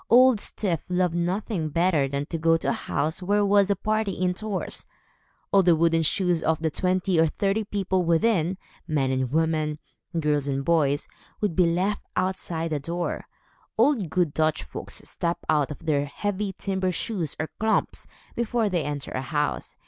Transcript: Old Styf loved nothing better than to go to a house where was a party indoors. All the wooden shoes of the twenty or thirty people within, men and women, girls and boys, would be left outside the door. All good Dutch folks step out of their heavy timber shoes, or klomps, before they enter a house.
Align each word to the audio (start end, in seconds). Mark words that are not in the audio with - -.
Old 0.09 0.39
Styf 0.39 0.79
loved 0.89 1.13
nothing 1.13 1.69
better 1.69 2.07
than 2.07 2.25
to 2.25 2.39
go 2.39 2.57
to 2.57 2.69
a 2.69 2.73
house 2.73 3.21
where 3.21 3.45
was 3.45 3.69
a 3.69 3.75
party 3.75 4.13
indoors. 4.13 4.87
All 5.51 5.61
the 5.61 5.75
wooden 5.75 6.01
shoes 6.01 6.41
of 6.41 6.59
the 6.59 6.71
twenty 6.71 7.19
or 7.19 7.27
thirty 7.27 7.63
people 7.63 8.01
within, 8.03 8.57
men 8.87 9.11
and 9.11 9.31
women, 9.31 9.77
girls 10.19 10.47
and 10.47 10.65
boys, 10.65 11.07
would 11.39 11.55
be 11.55 11.67
left 11.67 12.01
outside 12.15 12.71
the 12.71 12.79
door. 12.79 13.25
All 13.77 13.93
good 13.93 14.33
Dutch 14.33 14.63
folks 14.63 15.07
step 15.07 15.37
out 15.47 15.69
of 15.69 15.85
their 15.85 16.05
heavy 16.05 16.55
timber 16.57 16.91
shoes, 16.91 17.35
or 17.39 17.49
klomps, 17.59 18.07
before 18.35 18.69
they 18.69 18.83
enter 18.83 19.11
a 19.11 19.21
house. 19.21 19.75